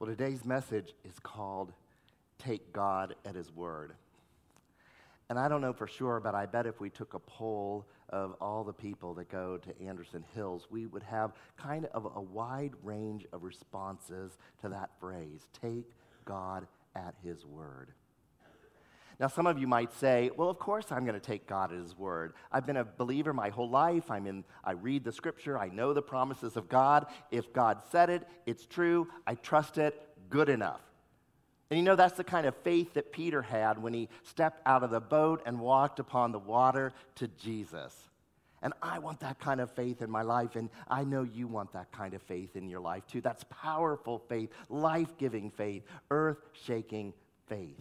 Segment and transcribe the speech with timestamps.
[0.00, 1.72] Well, today's message is called
[2.38, 3.94] Take God at His Word.
[5.28, 8.36] And I don't know for sure, but I bet if we took a poll of
[8.40, 12.74] all the people that go to Anderson Hills, we would have kind of a wide
[12.84, 15.90] range of responses to that phrase take
[16.24, 17.88] God at His Word.
[19.20, 21.78] Now, some of you might say, well, of course I'm going to take God at
[21.78, 22.34] His word.
[22.52, 24.10] I've been a believer my whole life.
[24.10, 25.58] I'm in, I read the scripture.
[25.58, 27.06] I know the promises of God.
[27.32, 29.08] If God said it, it's true.
[29.26, 30.00] I trust it.
[30.30, 30.80] Good enough.
[31.70, 34.82] And you know, that's the kind of faith that Peter had when he stepped out
[34.82, 37.94] of the boat and walked upon the water to Jesus.
[38.62, 41.72] And I want that kind of faith in my life, and I know you want
[41.74, 43.20] that kind of faith in your life too.
[43.20, 47.12] That's powerful faith, life giving faith, earth shaking
[47.48, 47.80] faith.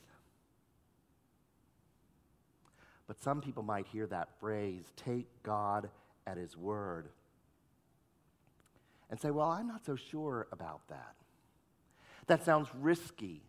[3.07, 5.89] But some people might hear that phrase, take God
[6.25, 7.07] at his word,
[9.09, 11.16] and say, well, I'm not so sure about that.
[12.27, 13.41] That sounds risky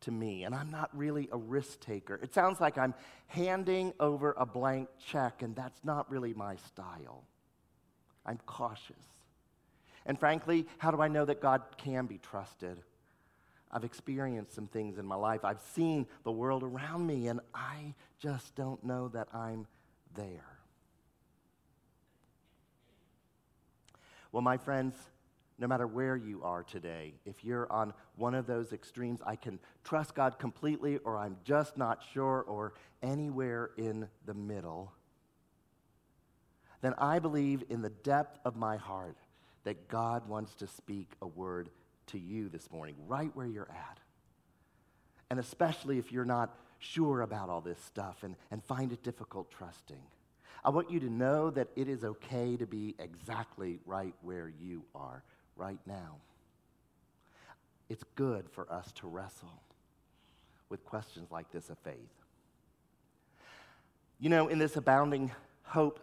[0.00, 2.18] to me, and I'm not really a risk taker.
[2.22, 2.94] It sounds like I'm
[3.26, 7.24] handing over a blank check, and that's not really my style.
[8.24, 9.04] I'm cautious.
[10.06, 12.80] And frankly, how do I know that God can be trusted?
[13.74, 15.44] I've experienced some things in my life.
[15.44, 19.66] I've seen the world around me, and I just don't know that I'm
[20.14, 20.46] there.
[24.30, 24.94] Well, my friends,
[25.58, 29.58] no matter where you are today, if you're on one of those extremes, I can
[29.82, 34.92] trust God completely, or I'm just not sure, or anywhere in the middle,
[36.80, 39.16] then I believe in the depth of my heart
[39.64, 41.70] that God wants to speak a word
[42.08, 43.98] to you this morning, right where you're at.
[45.30, 49.50] And especially if you're not sure about all this stuff and, and find it difficult
[49.50, 50.02] trusting.
[50.64, 54.82] I want you to know that it is okay to be exactly right where you
[54.94, 55.22] are
[55.56, 56.16] right now.
[57.88, 59.60] It's good for us to wrestle
[60.68, 61.94] with questions like this of faith.
[64.18, 65.32] You know, in this Abounding
[65.64, 66.00] Hope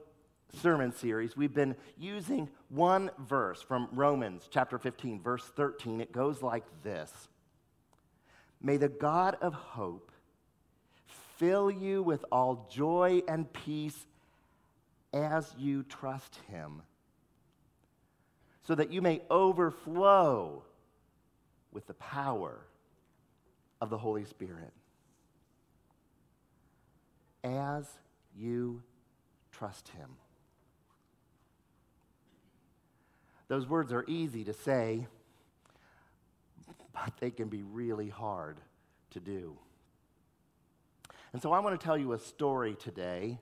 [0.54, 6.02] sermon series, we've been using one verse from Romans chapter 15, verse 13.
[6.02, 7.12] It goes like this
[8.62, 10.12] May the God of hope
[11.38, 14.06] fill you with all joy and peace
[15.14, 16.82] as you trust him,
[18.64, 20.64] so that you may overflow
[21.72, 22.60] with the power
[23.82, 24.72] of the Holy Spirit.
[27.44, 27.88] As
[28.38, 28.84] you
[29.52, 30.10] trust him.
[33.52, 35.08] Those words are easy to say,
[36.94, 38.62] but they can be really hard
[39.10, 39.58] to do.
[41.34, 43.40] And so I want to tell you a story today,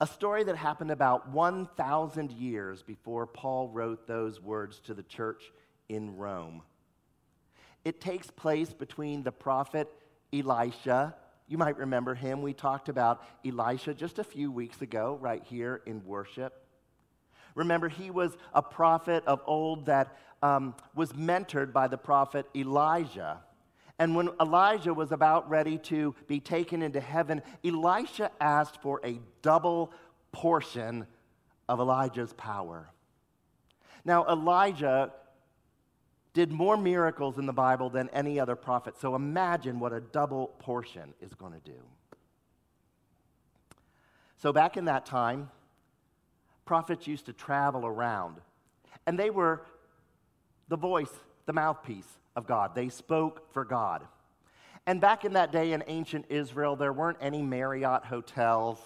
[0.00, 5.52] a story that happened about 1,000 years before Paul wrote those words to the church
[5.88, 6.62] in Rome.
[7.84, 9.88] It takes place between the prophet
[10.32, 11.14] Elisha.
[11.46, 12.42] You might remember him.
[12.42, 16.64] We talked about Elisha just a few weeks ago, right here in worship.
[17.58, 23.40] Remember, he was a prophet of old that um, was mentored by the prophet Elijah.
[23.98, 29.18] And when Elijah was about ready to be taken into heaven, Elisha asked for a
[29.42, 29.92] double
[30.30, 31.04] portion
[31.68, 32.90] of Elijah's power.
[34.04, 35.12] Now, Elijah
[36.34, 38.96] did more miracles in the Bible than any other prophet.
[39.00, 41.80] So imagine what a double portion is going to do.
[44.36, 45.50] So, back in that time,
[46.68, 48.36] prophets used to travel around,
[49.06, 49.62] and they were
[50.68, 51.10] the voice,
[51.46, 52.74] the mouthpiece of God.
[52.74, 54.06] They spoke for God.
[54.86, 58.78] And back in that day in ancient Israel, there weren't any Marriott hotels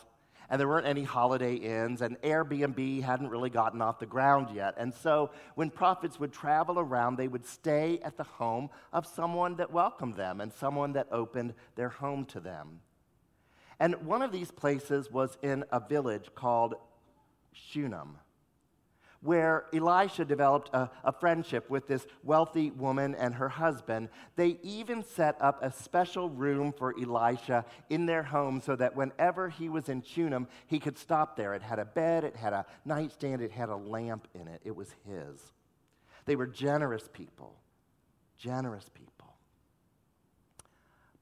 [0.49, 4.75] and there weren't any holiday inns, and Airbnb hadn't really gotten off the ground yet.
[4.77, 9.57] And so when prophets would travel around, they would stay at the home of someone
[9.57, 12.81] that welcomed them and someone that opened their home to them.
[13.81, 16.75] And one of these places was in a village called
[17.53, 18.19] Shunem,
[19.21, 24.09] where Elisha developed a, a, friendship with this wealthy woman and her husband.
[24.37, 29.49] They even set up a special room for Elisha in their home so that whenever
[29.49, 31.55] he was in Shunem, he could stop there.
[31.55, 34.61] It had a bed, it had a nightstand, it had a lamp in it.
[34.65, 35.53] It was his.
[36.25, 37.55] They were generous people,
[38.37, 39.35] generous people.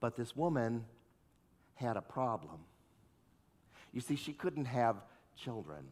[0.00, 0.86] But this woman
[1.74, 2.60] had a problem.
[3.92, 4.96] You see, she couldn't have
[5.36, 5.84] children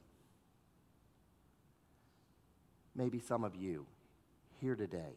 [2.99, 3.87] maybe some of you
[4.61, 5.15] here today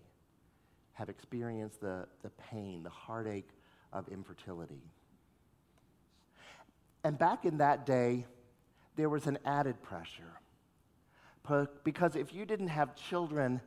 [0.93, 3.49] have experienced the, the pain, the heartache
[3.91, 4.83] of infertility.
[7.03, 8.25] And back in that day,
[8.95, 10.33] there was an added pressure.
[11.83, 13.59] Because if you didn't have children,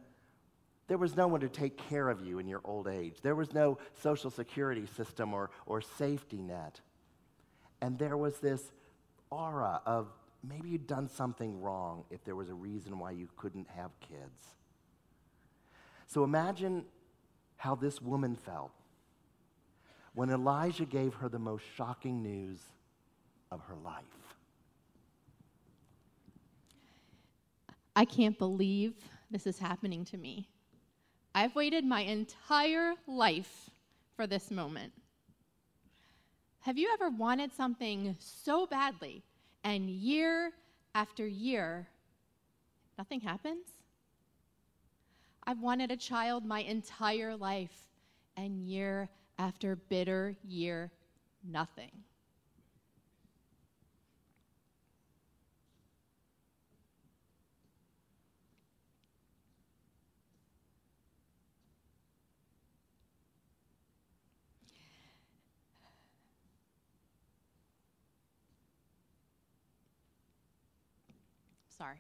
[0.87, 3.17] There was no one to take care of you in your old age.
[3.23, 6.81] There was no social security system or, or safety net.
[7.81, 8.71] And there was this
[9.31, 10.09] aura of
[10.49, 14.57] maybe you'd done something wrong if there was a reason why you couldn't have kids.
[16.07, 16.85] So imagine
[17.57, 18.73] how this woman felt
[20.15, 22.59] when Elijah gave her the most shocking news
[23.51, 24.05] of her life.
[27.97, 28.95] I can't believe
[29.31, 30.49] this is happening to me.
[31.35, 33.71] I've waited my entire life
[34.15, 34.93] for this moment.
[36.61, 39.23] Have you ever wanted something so badly
[39.65, 40.53] and year
[40.95, 41.89] after year,
[42.99, 43.67] nothing happens?
[45.47, 47.89] I've wanted a child my entire life,
[48.37, 49.09] and year
[49.39, 50.93] after bitter year,
[51.43, 51.91] nothing.
[71.85, 71.97] Sorry.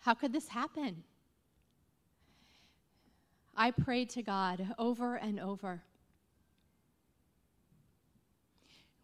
[0.00, 1.02] How could this happen?
[3.56, 5.80] I prayed to God over and over.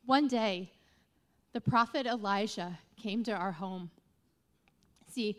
[0.05, 0.71] One day,
[1.55, 3.91] the prophet Elijah came to our home.
[5.09, 5.39] See,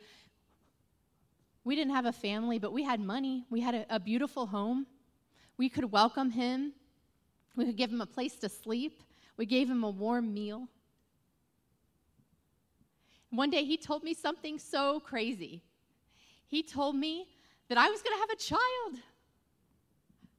[1.63, 3.45] we didn't have a family, but we had money.
[3.51, 4.87] We had a, a, beautiful home.
[5.57, 6.73] We could welcome him.
[7.55, 9.03] We could give him a place to sleep.
[9.41, 10.67] We gave him a warm meal.
[13.31, 15.63] One day he told me something so crazy.
[16.45, 17.25] He told me
[17.67, 19.03] that I was going to have a child.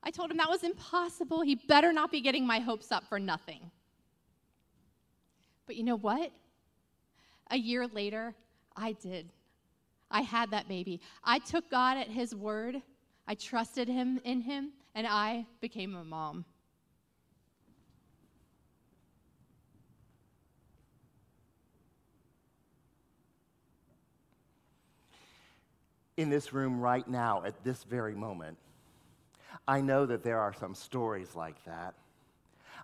[0.04, 1.40] I told him that was impossible.
[1.42, 3.72] He better not be getting my hopes up for nothing.
[5.66, 6.30] But you know what?
[7.50, 8.36] A year later,
[8.76, 9.32] I did.
[10.12, 11.00] I had that baby.
[11.24, 12.80] I took God at his word.
[13.26, 16.44] I trusted him in him, and I became a mom.
[26.22, 28.56] In this room right now at this very moment,
[29.68, 31.94] I know that there are some stories like that.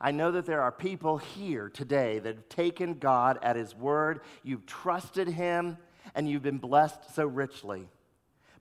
[0.00, 4.20] I know that there are people here today that have taken God at His word,
[4.42, 5.78] you've trusted Him,
[6.14, 7.88] and you've been blessed so richly.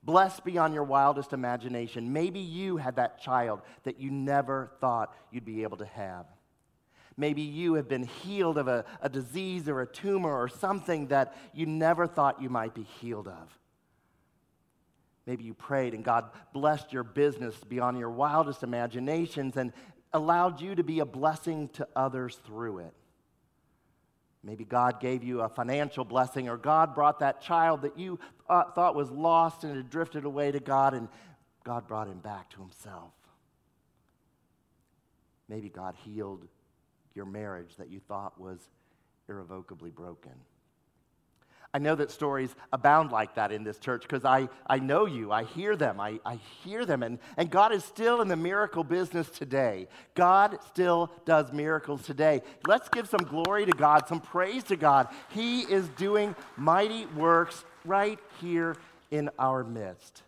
[0.04, 2.14] Blessed beyond your wildest imagination.
[2.14, 6.26] Maybe you had that child that you never thought you'd be able to have.
[7.18, 11.36] Maybe you have been healed of a, a disease or a tumor or something that
[11.54, 13.58] you never thought you might be healed of.
[15.28, 19.74] Maybe you prayed and God blessed your business beyond your wildest imaginations and
[20.14, 22.94] allowed you to be a blessing to others through it.
[24.42, 28.64] Maybe God gave you a financial blessing, or God brought that child that you uh,
[28.72, 31.10] thought was lost and had drifted away to God, and
[31.66, 33.12] God brought him back to himself.
[35.50, 36.48] Maybe God healed
[37.14, 38.70] your marriage that you thought was
[39.28, 40.32] irrevocably broken.
[41.74, 45.32] I know that stories abound like that in this church because I, I know you.
[45.32, 46.00] I hear them.
[46.00, 47.04] I, I hear them.
[47.04, 49.88] And, and God is still in the miracle business today.
[50.16, 52.42] God still does miracles today.
[52.66, 55.10] Let's give some glory to God, some praise to God.
[55.30, 58.76] He is doing mighty works right here
[59.12, 60.24] in our midst.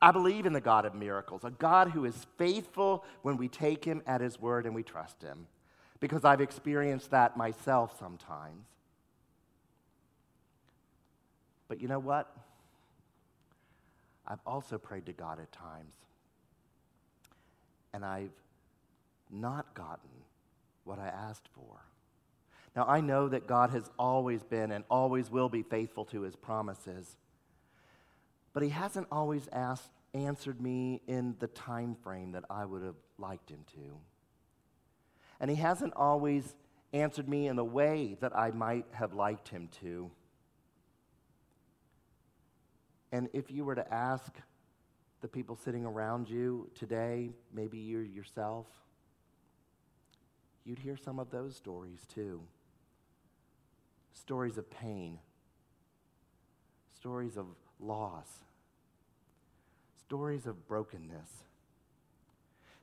[0.00, 3.84] I believe in the God of miracles, a God who is faithful when we take
[3.84, 5.46] him at his word and we trust him,
[5.98, 8.66] because I've experienced that myself sometimes.
[11.68, 12.34] But you know what?
[14.26, 15.94] I've also prayed to God at times,
[17.94, 18.30] and I've
[19.30, 20.10] not gotten
[20.84, 21.80] what I asked for.
[22.76, 26.36] Now, I know that God has always been and always will be faithful to his
[26.36, 27.16] promises,
[28.52, 32.96] but he hasn't always asked, answered me in the time frame that I would have
[33.18, 33.96] liked him to.
[35.40, 36.54] And he hasn't always
[36.92, 40.10] answered me in the way that I might have liked him to.
[43.12, 44.34] And if you were to ask
[45.20, 48.66] the people sitting around you today, maybe you yourself,
[50.64, 52.40] you'd hear some of those stories too.
[54.12, 55.18] Stories of pain,
[56.94, 57.46] stories of
[57.80, 58.28] loss,
[59.96, 61.30] stories of brokenness,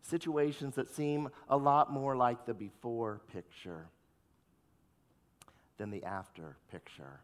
[0.02, 3.88] situations that seem a lot more like the before picture
[5.78, 7.20] than the after picture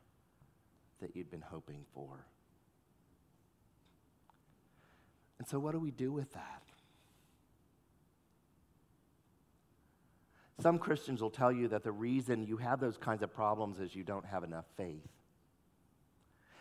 [1.00, 2.26] that you'd been hoping for.
[5.42, 6.62] And so, what do we do with that?
[10.62, 13.96] Some Christians will tell you that the reason you have those kinds of problems is
[13.96, 15.10] you don't have enough faith.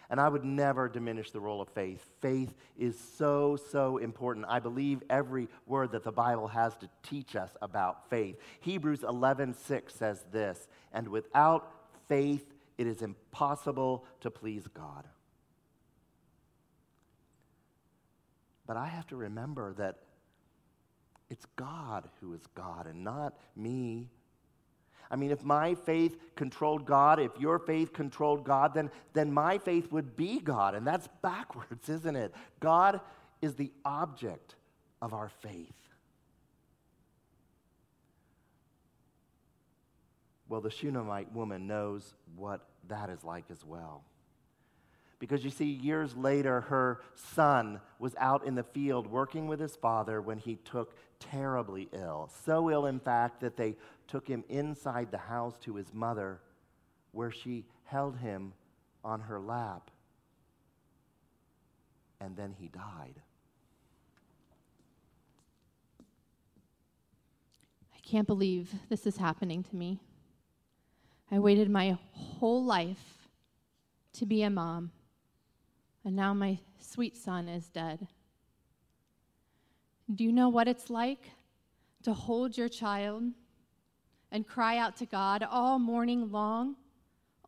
[0.08, 2.02] And I would never diminish the role of faith.
[2.22, 4.46] Faith is so, so important.
[4.48, 8.38] I believe every word that the Bible has to teach us about faith.
[8.60, 11.70] Hebrews 11:6 says this, and without
[12.08, 15.06] faith it is impossible to please God.
[18.70, 19.96] But I have to remember that
[21.28, 24.10] it's God who is God and not me.
[25.10, 29.58] I mean, if my faith controlled God, if your faith controlled God, then, then my
[29.58, 30.76] faith would be God.
[30.76, 32.32] And that's backwards, isn't it?
[32.60, 33.00] God
[33.42, 34.54] is the object
[35.02, 35.74] of our faith.
[40.48, 44.04] Well, the Shunammite woman knows what that is like as well.
[45.20, 49.76] Because you see, years later, her son was out in the field working with his
[49.76, 52.30] father when he took terribly ill.
[52.44, 53.76] So ill, in fact, that they
[54.08, 56.40] took him inside the house to his mother,
[57.12, 58.54] where she held him
[59.04, 59.90] on her lap.
[62.18, 63.20] And then he died.
[67.94, 70.00] I can't believe this is happening to me.
[71.30, 73.28] I waited my whole life
[74.14, 74.92] to be a mom
[76.04, 78.06] and now my sweet son is dead.
[80.12, 81.30] Do you know what it's like
[82.02, 83.24] to hold your child
[84.32, 86.76] and cry out to God all morning long,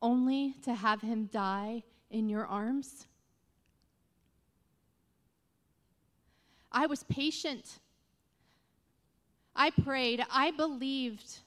[0.01, 3.07] only to have him die in your arms?
[6.71, 7.81] I was patient.
[9.55, 10.25] I prayed.
[10.31, 11.39] I believed.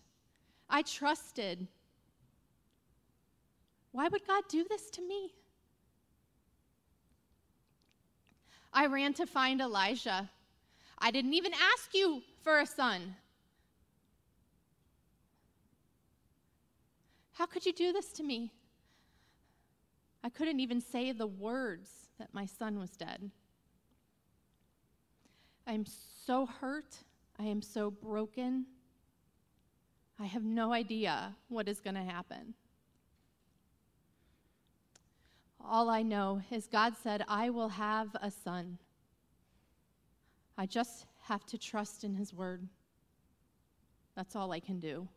[0.70, 1.68] I trusted.
[3.92, 5.34] Why would God do this to me?
[8.76, 10.30] I ran to find Elijah.
[11.00, 13.16] I didn't even ask you for a son.
[17.32, 18.52] How could you do this to me?
[20.24, 21.90] I couldn't even say the words
[22.20, 23.32] that my son was dead.
[25.66, 25.86] I am
[26.26, 26.98] so hurt.
[27.40, 28.66] I am so broken.
[30.20, 32.54] I have no idea what is going to happen.
[35.68, 38.78] All I know is God said, I will have a son.
[40.58, 42.68] I just have to trust in his word.
[44.16, 45.08] That's all I can do.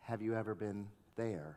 [0.00, 0.86] Have you ever been
[1.16, 1.56] there?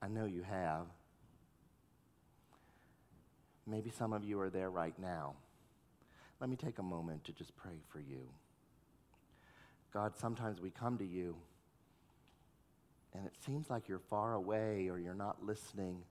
[0.00, 0.86] I know you have.
[3.68, 5.34] Maybe some of you are there right now.
[6.40, 8.28] Let me take a moment to just pray for you.
[9.92, 11.36] God, sometimes we come to you
[13.14, 16.02] and it seems like you're far away or you're not listening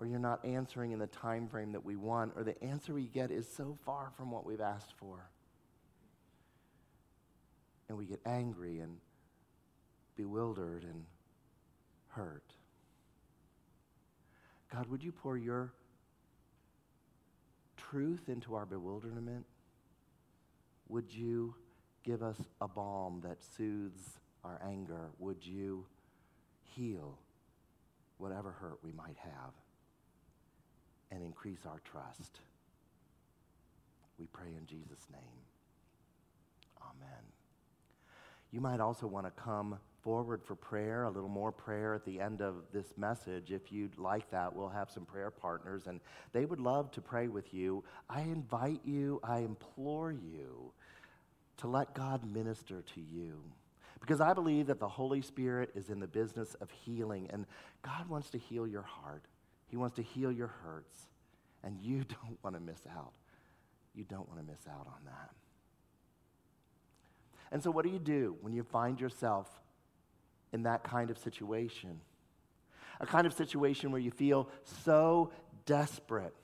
[0.00, 3.06] or you're not answering in the time frame that we want or the answer we
[3.06, 5.28] get is so far from what we've asked for.
[7.88, 8.96] And we get angry and
[10.16, 11.04] bewildered and
[12.08, 12.54] hurt.
[14.72, 15.72] God, would you pour your
[17.76, 19.44] truth into our bewilderment?
[20.88, 21.54] Would you
[22.04, 25.10] give us a balm that soothes our anger?
[25.18, 25.84] Would you
[26.62, 27.18] heal
[28.16, 29.52] whatever hurt we might have
[31.10, 32.40] and increase our trust?
[34.18, 35.42] We pray in Jesus' name.
[36.80, 37.24] Amen.
[38.50, 42.20] You might also want to come forward for prayer, a little more prayer at the
[42.20, 43.52] end of this message.
[43.52, 46.00] If you'd like that, we'll have some prayer partners, and
[46.32, 47.84] they would love to pray with you.
[48.10, 50.72] I invite you, I implore you
[51.58, 53.40] to let God minister to you.
[54.00, 57.46] Because I believe that the Holy Spirit is in the business of healing, and
[57.82, 59.24] God wants to heal your heart.
[59.68, 61.06] He wants to heal your hurts,
[61.62, 63.12] and you don't want to miss out.
[63.94, 65.30] You don't want to miss out on that.
[67.52, 69.48] And so, what do you do when you find yourself
[70.52, 72.00] in that kind of situation.
[73.00, 74.48] A kind of situation where you feel
[74.84, 75.32] so
[75.66, 76.34] desperate.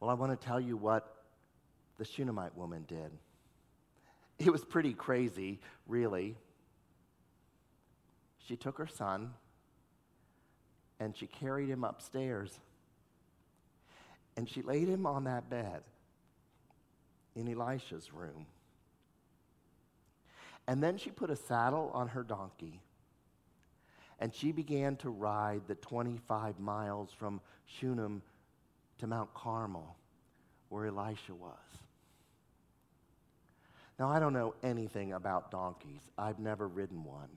[0.00, 1.14] Well, I want to tell you what
[1.98, 3.10] the Shunammite woman did.
[4.38, 6.36] It was pretty crazy, really.
[8.46, 9.32] She took her son
[11.00, 12.58] and she carried him upstairs.
[14.36, 15.82] And she laid him on that bed
[17.34, 18.46] in Elisha's room.
[20.68, 22.80] And then she put a saddle on her donkey
[24.18, 28.22] and she began to ride the 25 miles from Shunem
[28.98, 29.96] to Mount Carmel,
[30.68, 31.58] where Elisha was.
[33.98, 37.28] Now, I don't know anything about donkeys, I've never ridden one.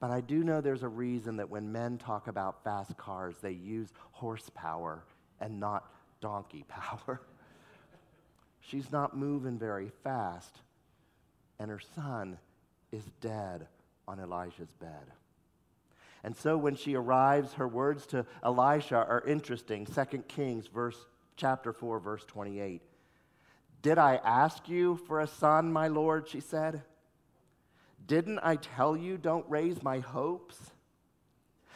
[0.00, 3.52] But I do know there's a reason that when men talk about fast cars, they
[3.52, 5.04] use horsepower
[5.40, 7.22] and not donkey power.
[8.60, 10.58] She's not moving very fast,
[11.62, 12.36] and her son
[12.90, 13.68] is dead
[14.08, 15.12] on Elijah's bed.
[16.24, 19.86] And so when she arrives, her words to Elisha are interesting.
[19.86, 20.96] 2 Kings verse
[21.36, 22.82] chapter 4 verse 28.
[23.80, 26.82] Did I ask you for a son, my lord, she said?
[28.08, 30.72] Didn't I tell you don't raise my hopes?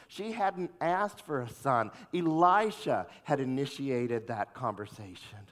[0.09, 1.93] She hadn't asked for a son.
[2.13, 5.47] Elisha had initiated that conversation.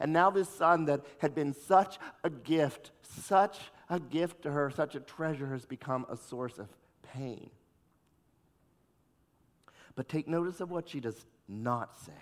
[0.00, 3.58] And now, this son that had been such a gift, such
[3.88, 6.68] a gift to her, such a treasure, has become a source of
[7.02, 7.50] pain.
[9.94, 12.12] But take notice of what she does not say.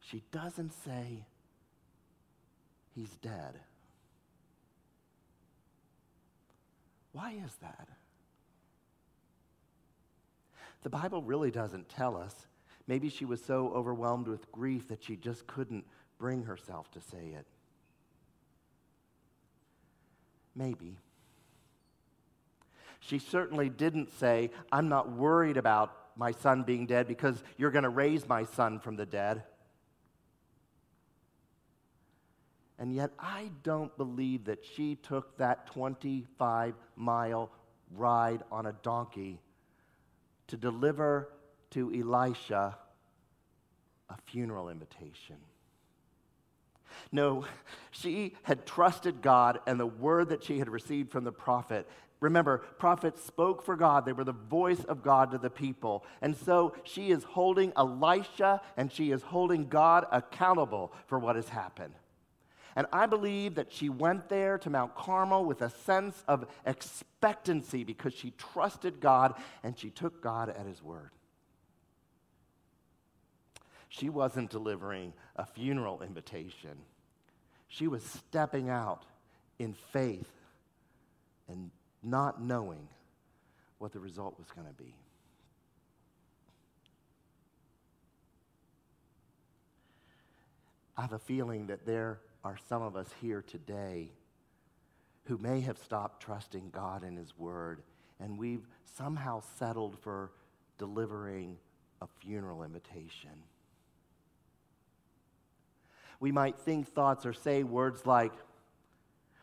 [0.00, 1.24] She doesn't say,
[2.94, 3.58] He's dead.
[7.12, 7.88] Why is that?
[10.82, 12.34] The Bible really doesn't tell us.
[12.86, 15.84] Maybe she was so overwhelmed with grief that she just couldn't
[16.18, 17.46] bring herself to say it.
[20.54, 20.98] Maybe.
[23.00, 27.84] She certainly didn't say, I'm not worried about my son being dead because you're going
[27.84, 29.42] to raise my son from the dead.
[32.78, 37.50] And yet, I don't believe that she took that 25 mile
[37.94, 39.40] ride on a donkey
[40.48, 41.28] to deliver
[41.74, 42.76] to Elisha
[44.08, 45.36] a funeral invitation.
[47.10, 47.44] No,
[47.90, 51.88] she had trusted God and the word that she had received from the prophet.
[52.20, 54.06] Remember, prophets spoke for God.
[54.06, 56.04] They were the voice of God to the people.
[56.22, 61.48] And so she is holding Elisha and she is holding God accountable for what has
[61.48, 61.94] happened.
[62.76, 67.84] And I believe that she went there to Mount Carmel with a sense of expectancy
[67.84, 71.10] because she trusted God and she took God at his word.
[73.98, 76.76] She wasn't delivering a funeral invitation,
[77.68, 79.04] she was stepping out
[79.58, 80.30] in faith
[81.48, 81.70] and
[82.02, 82.88] not knowing
[83.78, 84.94] what the result was going to be.
[90.96, 94.10] I have a feeling that there are some of us here today
[95.24, 97.82] who may have stopped trusting God and His Word,
[98.20, 100.32] and we've somehow settled for
[100.78, 101.58] delivering
[102.00, 103.30] a funeral invitation.
[106.20, 108.32] We might think thoughts or say words like,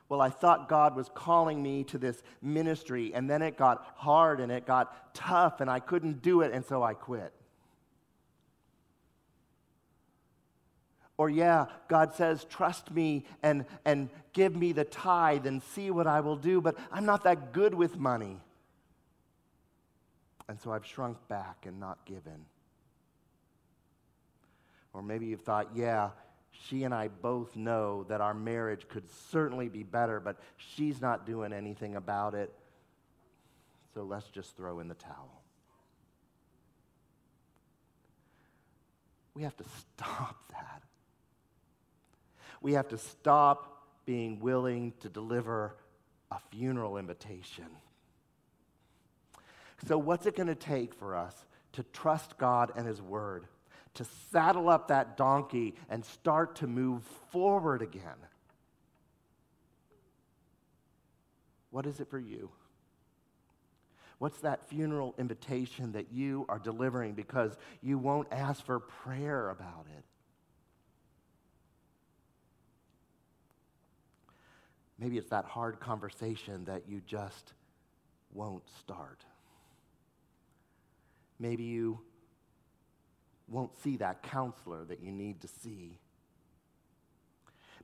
[0.09, 4.39] Well, I thought God was calling me to this ministry, and then it got hard
[4.39, 7.33] and it got tough, and I couldn't do it, and so I quit.
[11.21, 16.07] Or, yeah, God says, trust me and, and give me the tithe and see what
[16.07, 18.39] I will do, but I'm not that good with money.
[20.47, 22.45] And so I've shrunk back and not given.
[24.93, 26.09] Or maybe you've thought, yeah,
[26.51, 31.25] she and I both know that our marriage could certainly be better, but she's not
[31.25, 32.53] doing anything about it.
[33.93, 35.41] So let's just throw in the towel.
[39.33, 40.83] We have to stop that.
[42.61, 45.75] We have to stop being willing to deliver
[46.31, 47.65] a funeral invitation.
[49.87, 51.33] So, what's it going to take for us
[51.73, 53.45] to trust God and His Word,
[53.95, 58.03] to saddle up that donkey and start to move forward again?
[61.71, 62.51] What is it for you?
[64.19, 69.87] What's that funeral invitation that you are delivering because you won't ask for prayer about
[69.97, 70.03] it?
[74.99, 77.53] Maybe it's that hard conversation that you just
[78.31, 79.25] won't start.
[81.39, 81.99] Maybe you
[83.51, 85.99] won't see that counselor that you need to see.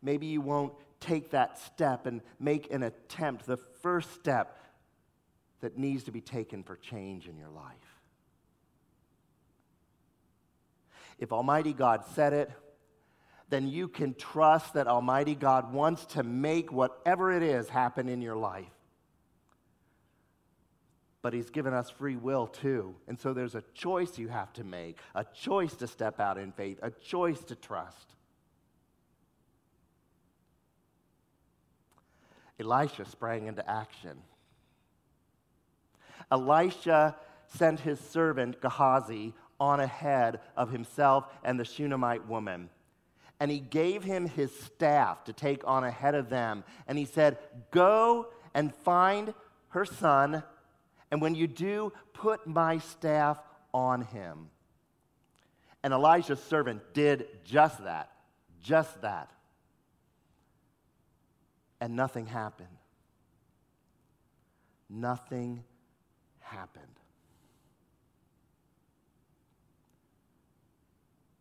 [0.02, 4.58] Maybe you won't take that step and make an attempt, the first step
[5.62, 7.74] that needs to be taken for change in your life.
[11.20, 12.52] If Almighty God said it,
[13.50, 18.22] then you can trust that Almighty God wants to make whatever it is happen in
[18.22, 18.66] your life.
[21.28, 22.96] But He's given us free will too.
[23.06, 26.54] And so there's a choice you have to make a choice to step out in
[26.54, 28.16] faith, a choice to trust.
[32.58, 34.20] Elisha sprang into action.
[36.32, 42.70] Elisha sent his servant Gehazi on ahead of himself and the Shunammite woman
[43.42, 46.64] and he gave him his staff to take on ahead of them.
[46.88, 47.38] And he said,
[47.70, 49.34] Go and find
[49.70, 50.44] her son,
[51.12, 53.40] and when you do, put my staff
[53.74, 54.50] on him.
[55.84, 58.12] And Elijah's servant did just that,
[58.62, 59.32] just that.
[61.80, 62.68] And nothing happened.
[64.90, 65.64] Nothing
[66.40, 66.86] happened.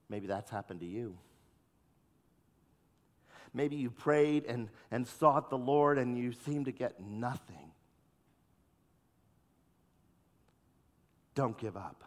[0.09, 1.17] Maybe that's happened to you.
[3.53, 7.66] Maybe you prayed and, and sought the Lord and you seem to get nothing.
[11.37, 12.03] Don't give up.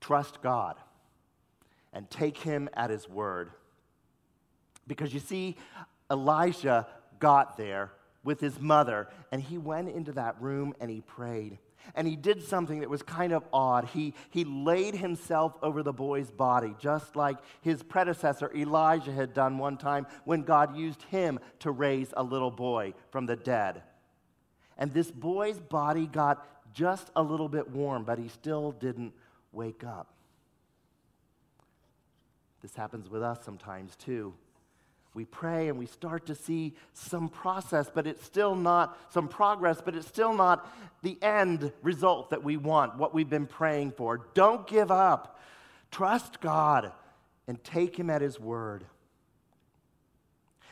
[0.00, 0.74] Trust God
[1.92, 3.50] and take Him at His word.
[4.88, 5.56] Because you see,
[6.10, 6.88] Elijah
[7.20, 7.92] got there
[8.24, 11.58] with his mother and he went into that room and he prayed
[11.94, 13.86] and he did something that was kind of odd.
[13.86, 19.58] He, he laid himself over the boy's body, just like his predecessor Elijah had done
[19.58, 23.82] one time when God used him to raise a little boy from the dead.
[24.76, 29.12] And this boy's body got just a little bit warm, but he still didn't
[29.52, 30.14] wake up.
[32.62, 34.34] This happens with us sometimes too
[35.18, 39.80] we pray and we start to see some process, but it's still not some progress,
[39.84, 44.28] but it's still not the end result that we want, what we've been praying for.
[44.34, 45.40] Don't give up.
[45.90, 46.92] Trust God
[47.48, 48.84] and take Him at His word.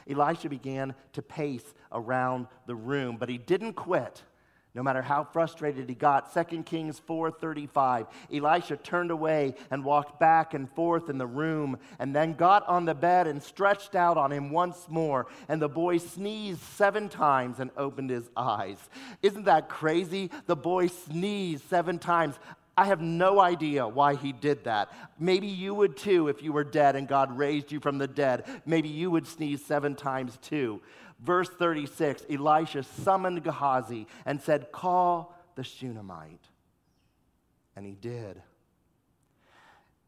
[0.09, 4.23] Elisha began to pace around the room, but he didn't quit.
[4.77, 10.53] No matter how frustrated he got, 2 Kings 4:35, Elisha turned away and walked back
[10.53, 14.31] and forth in the room and then got on the bed and stretched out on
[14.31, 18.77] him once more, and the boy sneezed 7 times and opened his eyes.
[19.23, 20.31] Isn't that crazy?
[20.45, 22.39] The boy sneezed 7 times.
[22.77, 24.93] I have no idea why he did that.
[25.19, 28.45] Maybe you would too if you were dead and God raised you from the dead.
[28.67, 30.83] Maybe you would sneeze seven times too.
[31.21, 36.49] Verse 36 Elisha summoned Gehazi and said, Call the Shunammite.
[37.75, 38.43] And he did.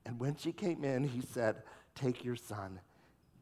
[0.05, 1.62] And when she came in, he said,
[1.94, 2.81] Take your son.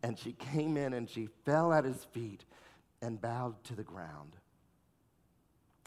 [0.02, 2.44] And she came in and she fell at his feet
[3.02, 4.36] and bowed to the ground.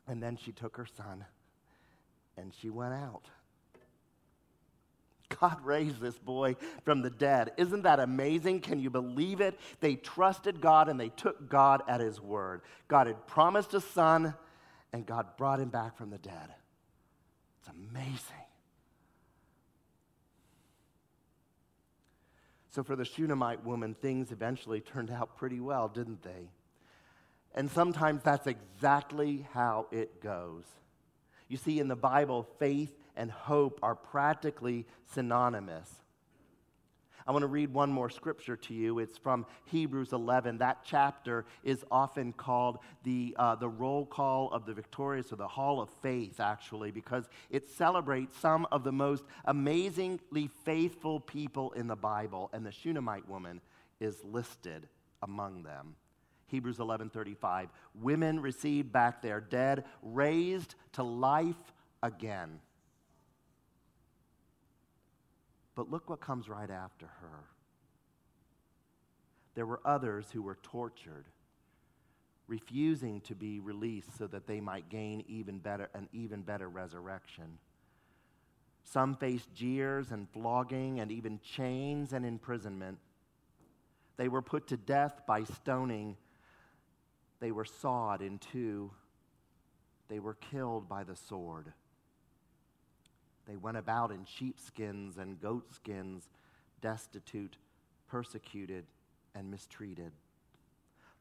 [0.07, 1.25] And then she took her son
[2.37, 3.25] and she went out.
[5.39, 7.51] God raised this boy from the dead.
[7.57, 8.61] Isn't that amazing?
[8.61, 9.59] Can you believe it?
[9.79, 12.61] They trusted God and they took God at his word.
[12.87, 14.33] God had promised a son,
[14.91, 16.53] and God brought him back from the dead.
[17.59, 18.19] It's amazing.
[22.71, 26.49] So, for the Shunammite woman, things eventually turned out pretty well, didn't they?
[27.55, 30.65] And sometimes that's exactly how it goes.
[31.47, 35.91] You see, in the Bible, faith and hope are practically synonymous.
[37.27, 38.97] I want to read one more scripture to you.
[38.97, 40.57] It's from Hebrews 11.
[40.57, 45.47] That chapter is often called the, uh, the roll call of the victorious, or the
[45.47, 51.85] hall of faith, actually, because it celebrates some of the most amazingly faithful people in
[51.85, 53.61] the Bible, and the Shunammite woman
[53.99, 54.87] is listed
[55.21, 55.97] among them.
[56.47, 62.59] Hebrews 11:35 Women received back their dead raised to life again.
[65.79, 67.45] But look what comes right after her.
[69.55, 71.23] There were others who were tortured,
[72.47, 77.59] refusing to be released so that they might gain even better, an even better resurrection.
[78.83, 82.97] Some faced jeers and flogging and even chains and imprisonment.
[84.17, 86.17] They were put to death by stoning.
[87.39, 88.91] They were sawed in two.
[90.09, 91.71] They were killed by the sword.
[93.49, 96.29] They went about in sheepskins and goatskins,
[96.81, 97.57] destitute,
[98.07, 98.85] persecuted,
[99.33, 100.11] and mistreated.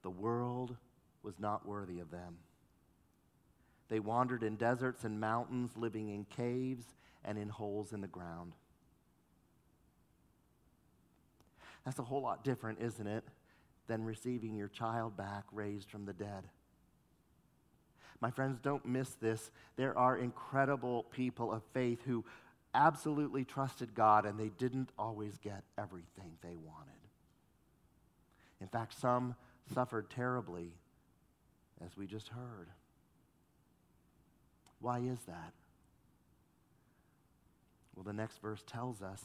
[0.03, 0.77] The world
[1.23, 2.37] was not worthy of them.
[3.89, 6.85] They wandered in deserts and mountains, living in caves
[7.25, 8.53] and in holes in the ground.
[11.87, 13.25] That's a whole lot different, isn't it,
[13.87, 16.45] than receiving your child back raised from the dead.
[18.21, 19.51] My friends, don't miss this.
[19.77, 22.25] There are incredible people of faith who
[22.75, 26.93] absolutely trusted God and they didn't always get everything they wanted.
[28.61, 29.37] In fact, some
[29.73, 30.73] suffered terribly,
[31.85, 32.69] as we just heard.
[34.81, 35.53] Why is that?
[37.95, 39.23] Well, the next verse tells us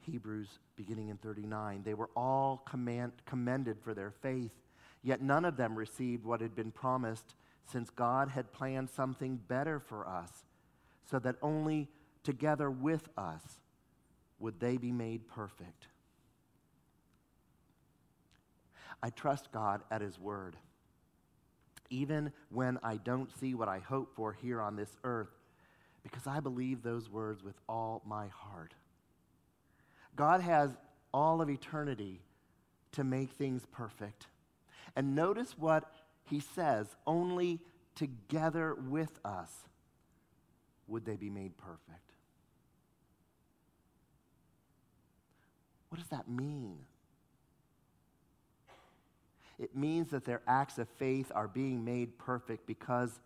[0.00, 4.54] Hebrews beginning in 39 they were all command, commended for their faith
[5.02, 7.34] Yet none of them received what had been promised,
[7.66, 10.44] since God had planned something better for us,
[11.10, 11.88] so that only
[12.22, 13.42] together with us
[14.38, 15.88] would they be made perfect.
[19.02, 20.56] I trust God at His word.
[21.92, 25.28] even when I don't see what I hope for here on this earth,
[26.02, 28.74] because I believe those words with all my heart.
[30.16, 30.70] God has
[31.14, 32.22] all of eternity
[32.92, 34.26] to make things perfect.
[34.96, 35.90] And notice what
[36.28, 37.60] he says only
[37.94, 39.50] together with us
[40.86, 42.12] would they be made perfect.
[45.88, 46.78] What does that mean?
[49.58, 53.20] It means that their acts of faith are being made perfect because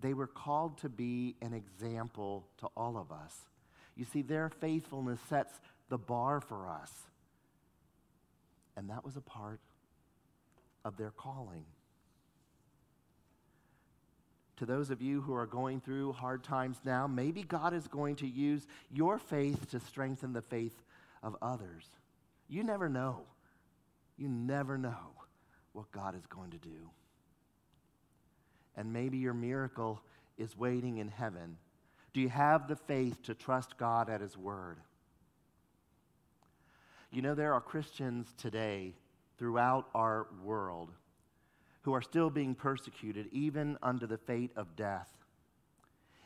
[0.00, 3.34] they were called to be an example to all of us.
[3.96, 6.92] You see, their faithfulness sets the bar for us.
[8.76, 9.60] And that was a part
[10.86, 11.64] of their calling.
[14.58, 18.14] To those of you who are going through hard times now, maybe God is going
[18.16, 20.80] to use your faith to strengthen the faith
[21.24, 21.84] of others.
[22.48, 23.22] You never know.
[24.16, 25.12] You never know
[25.72, 26.88] what God is going to do.
[28.76, 30.00] And maybe your miracle
[30.38, 31.56] is waiting in heaven.
[32.12, 34.78] Do you have the faith to trust God at His word?
[37.10, 38.94] You know, there are Christians today
[39.38, 40.92] throughout our world
[41.82, 45.08] who are still being persecuted, even under the fate of death.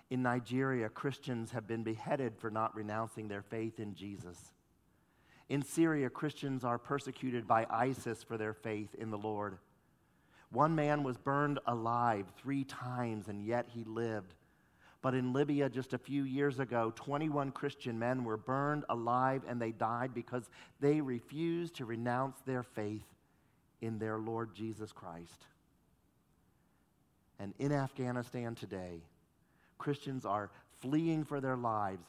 [0.09, 4.53] In Nigeria, Christians have been beheaded for not renouncing their faith in Jesus.
[5.51, 9.59] In Syria, Christians are persecuted by ISIS for their faith in the Lord.
[10.51, 14.35] One man was burned alive three times, and yet he lived.
[15.03, 19.61] But in Libya, just a few years ago, 21 Christian men were burned alive and
[19.61, 23.07] they died because they refused to renounce their faith
[23.81, 25.47] in their Lord Jesus Christ.
[27.39, 29.01] And in Afghanistan today,
[29.79, 32.07] Christians are fleeing for their lives,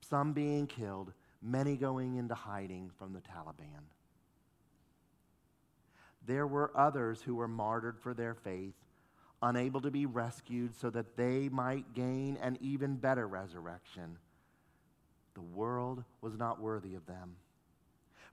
[0.00, 3.82] some being killed, many going into hiding from the Taliban.
[6.24, 8.74] There were others who were martyred for their faith,
[9.42, 14.18] unable to be rescued so that they might gain an even better resurrection.
[15.34, 17.36] The world was not worthy of them.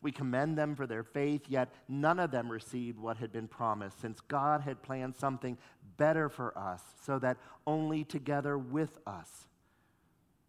[0.02, 4.00] We commend them for their faith, yet none of them received what had been promised,
[4.02, 5.58] since God had planned something
[5.98, 9.48] better for us, so that only together with us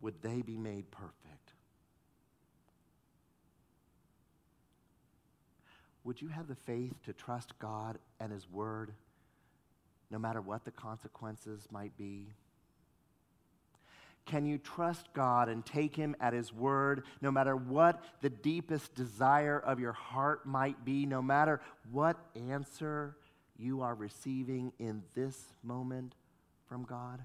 [0.01, 1.53] would they be made perfect.
[6.05, 8.93] Would you have the faith to trust God and His Word,
[10.11, 12.29] no matter what the consequences might be?
[14.27, 18.95] Can you trust God and take Him at His word, no matter what the deepest
[18.95, 21.61] desire of your heart might be, no matter
[21.93, 23.17] what answer
[23.57, 26.15] you are receiving in this moment
[26.69, 27.23] from God?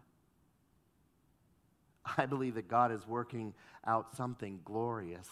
[2.17, 3.53] I believe that God is working
[3.85, 5.27] out something glorious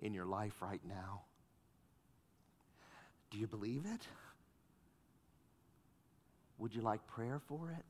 [0.00, 1.22] in your life right now.
[3.30, 4.06] Do you believe it?
[6.60, 7.84] Would you like prayer for it?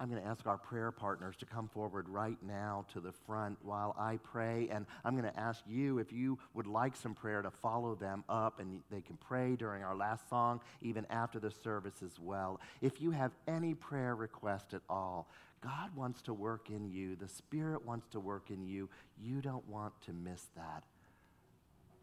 [0.00, 3.58] I'm going to ask our prayer partners to come forward right now to the front
[3.62, 4.68] while I pray.
[4.70, 8.22] And I'm going to ask you if you would like some prayer to follow them
[8.28, 12.60] up, and they can pray during our last song, even after the service as well.
[12.80, 15.28] If you have any prayer request at all,
[15.60, 18.88] God wants to work in you, the Spirit wants to work in you.
[19.20, 20.84] You don't want to miss that.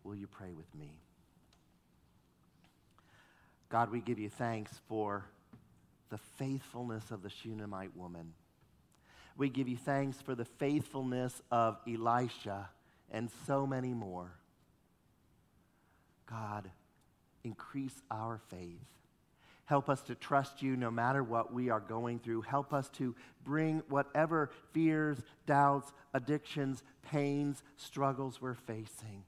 [0.03, 0.91] Will you pray with me?
[3.69, 5.25] God, we give you thanks for
[6.09, 8.33] the faithfulness of the Shunammite woman.
[9.37, 12.69] We give you thanks for the faithfulness of Elisha
[13.11, 14.31] and so many more.
[16.29, 16.69] God,
[17.43, 18.79] increase our faith.
[19.65, 22.41] Help us to trust you no matter what we are going through.
[22.41, 29.23] Help us to bring whatever fears, doubts, addictions, pains, struggles we're facing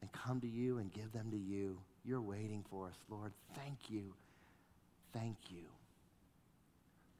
[0.00, 1.78] and come to you and give them to you.
[2.08, 3.32] You're waiting for us, Lord.
[3.54, 4.14] Thank you.
[5.12, 5.64] Thank you.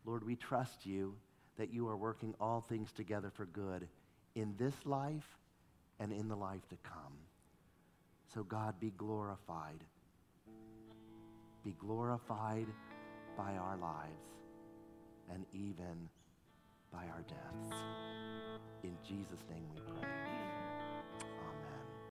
[0.07, 1.14] Lord, we trust you
[1.59, 3.87] that you are working all things together for good
[4.35, 5.37] in this life
[6.01, 7.12] and in the life to come.
[8.33, 9.85] So, God, be glorified.
[11.66, 12.68] Be glorified
[13.37, 14.24] by our lives
[15.31, 16.09] and even
[16.90, 17.77] by our deaths.
[18.83, 20.38] In Jesus' name we pray.